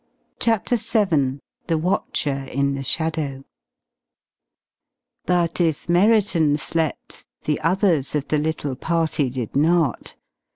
CHAPTER 0.39 0.77
VII 0.77 1.37
THE 1.67 1.77
WATCHER 1.77 2.45
IN 2.51 2.73
THE 2.73 2.81
SHADOW 2.83 3.43
But 5.27 5.61
if 5.61 5.87
Merriton 5.87 6.57
slept, 6.57 7.23
the 7.43 7.61
others 7.61 8.15
of 8.15 8.27
the 8.27 8.39
little 8.39 8.75
party 8.75 9.29
did 9.29 9.55
not. 9.55 10.15